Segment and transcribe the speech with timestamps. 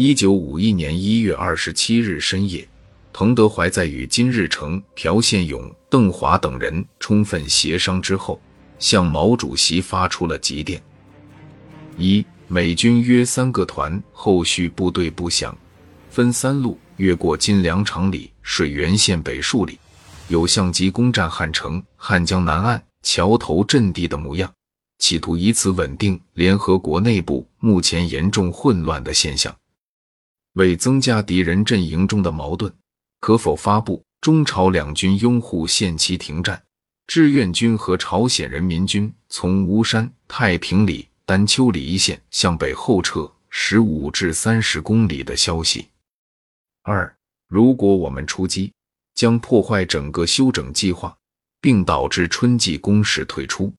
[0.00, 2.64] 一九五一年一月二十七日深夜，
[3.12, 8.40] 彭德怀在与金日成、朴宪勇、邓华等人充分协商之后，
[8.78, 10.80] 向毛主席发出了急电：
[11.96, 15.52] 一、美军约三个团后续部队不详，
[16.10, 19.80] 分三路越过金粮场里、水源县北数里，
[20.28, 24.48] 有相机攻占汉城、汉江南岸桥头阵地的模样，
[25.00, 29.52] 企图以此稳定联合国内部目前严重混乱的现象。
[30.58, 32.72] 为增加敌人阵营中的矛盾，
[33.20, 36.60] 可否发布中朝两军拥护限期停战，
[37.06, 45.86] 志愿军和朝鲜人民军从吴山、太平里、丹丘里一线向北后撤十五至三十公里的消息？
[46.82, 48.72] 二，如果我们出击，
[49.14, 51.16] 将破坏整个休整计划，
[51.60, 53.72] 并导致春季攻势退出。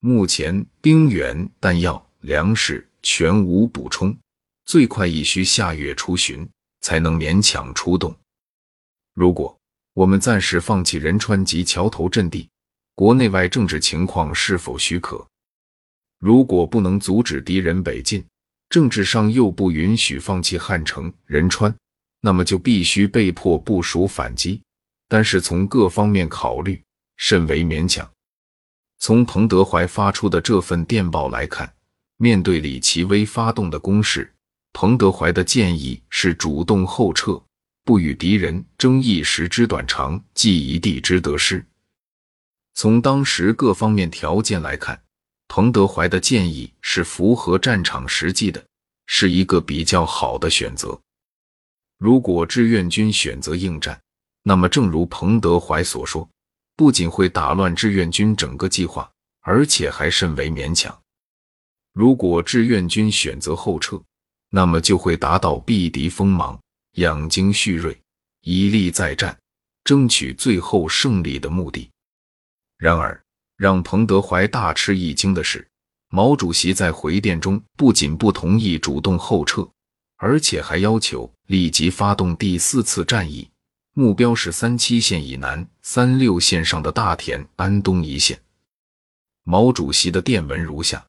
[0.00, 4.12] 目前兵员、弹药、粮食全无补充。
[4.66, 6.48] 最快亦需下月初旬
[6.80, 8.14] 才能勉强出动。
[9.14, 9.56] 如果
[9.92, 12.48] 我们暂时放弃仁川及桥头阵地，
[12.94, 15.24] 国内外政治情况是否许可？
[16.18, 18.24] 如果不能阻止敌人北进，
[18.68, 21.72] 政治上又不允许放弃汉城、仁川，
[22.20, 24.60] 那么就必须被迫部署反击。
[25.06, 26.82] 但是从各方面考虑，
[27.16, 28.10] 甚为勉强。
[28.98, 31.72] 从彭德怀发出的这份电报来看，
[32.16, 34.33] 面对李奇微发动的攻势。
[34.74, 37.40] 彭德怀的建议是主动后撤，
[37.84, 41.64] 不与敌人争一时之短长，计一地之得失。
[42.74, 45.00] 从当时各方面条件来看，
[45.46, 48.62] 彭德怀的建议是符合战场实际的，
[49.06, 51.00] 是一个比较好的选择。
[51.96, 53.98] 如果志愿军选择应战，
[54.42, 56.28] 那么正如彭德怀所说，
[56.74, 59.08] 不仅会打乱志愿军整个计划，
[59.42, 61.00] 而且还甚为勉强。
[61.92, 64.02] 如果志愿军选择后撤，
[64.56, 66.56] 那么就会达到避敌锋芒、
[66.92, 68.00] 养精蓄锐、
[68.42, 69.36] 以力再战、
[69.82, 71.90] 争取最后胜利的目的。
[72.78, 73.20] 然而，
[73.56, 75.66] 让彭德怀大吃一惊的是，
[76.08, 79.68] 毛主席在回电中不仅不同意主动后撤，
[80.18, 83.50] 而且还要求立即发动第四次战役，
[83.94, 88.40] 目标是三七线以南、三六线上的大田、安东一线。
[89.42, 91.04] 毛主席的电文如下：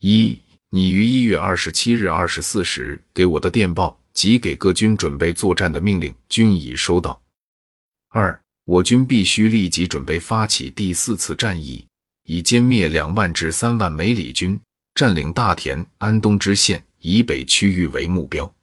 [0.00, 0.38] 一。
[0.76, 7.18] 你于一月二十七日二十四时给我的电报及给各军准备作战的命令均已收到。
[8.10, 11.86] 二，我军必须立即准备发起第四次战役，
[12.24, 14.60] 以歼灭两万至三万美里军，
[14.94, 18.54] 占领大田、安东支线以北区域为目标。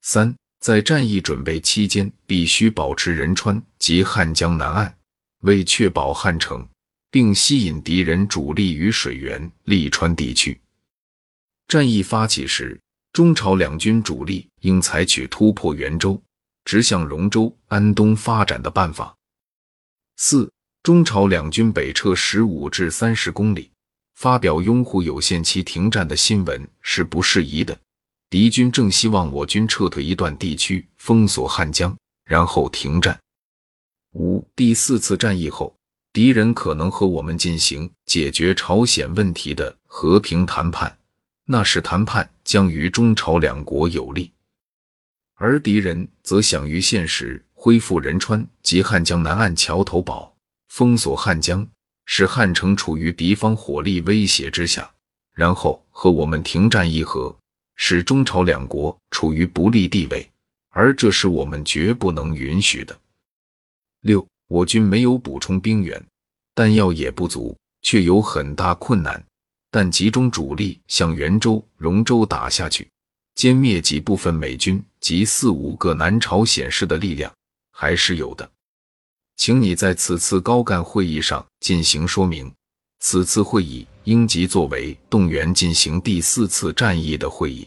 [0.00, 4.92] 三，在战役准备期间，必须保持仁川及汉江南岸，
[5.42, 6.66] 为确保汉城，
[7.12, 10.58] 并吸引敌人主力于水源、利川地区。
[11.72, 12.78] 战役发起时，
[13.14, 16.22] 中朝两军主力应采取突破元州、
[16.66, 19.16] 直向荣州、安东发展的办法。
[20.18, 20.52] 四、
[20.82, 23.70] 中朝两军北撤十五至三十公里，
[24.16, 27.74] 发表拥护有限期停战的新闻是不适宜的。
[28.28, 31.96] 敌军正希望我军撤退一段地区，封锁汉江，
[32.26, 33.18] 然后停战。
[34.12, 35.74] 五、第四次战役后，
[36.12, 40.98] 敌人可能和我们进行解决朝鲜问题的和平谈判。
[41.44, 44.32] 那时谈判将于中朝两国有利，
[45.34, 50.34] 而敌人则想于现实恢复仁川及汉江南岸桥头堡，
[50.68, 51.66] 封锁汉江，
[52.06, 54.88] 使汉城处于敌方火力威胁之下，
[55.34, 57.36] 然后和我们停战议和，
[57.74, 60.30] 使中朝两国处于不利地位，
[60.70, 62.96] 而这是我们绝不能允许的。
[64.02, 66.00] 六，我军没有补充兵员，
[66.54, 69.24] 弹药也不足，却有很大困难。
[69.72, 72.86] 但集中主力向元州、荣州打下去，
[73.34, 77.32] 歼灭几部分美军及四五个南朝鲜师的力量
[77.72, 78.48] 还是有的。
[79.38, 82.52] 请你在此次高干会议上进行说明。
[83.00, 87.66] 此次会议应即作为动员进行第四次战役的会议。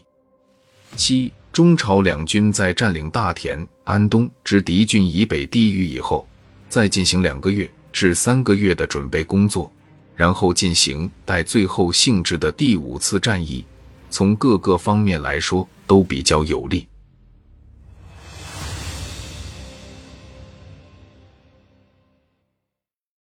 [0.94, 6.26] 七，中朝两军在占领大田、安东之敌军以北地域以后，
[6.68, 9.70] 再进行两个月至三个月的准备工作。
[10.16, 13.64] 然后进行带最后性质的第五次战役，
[14.10, 16.88] 从各个方面来说都比较有利。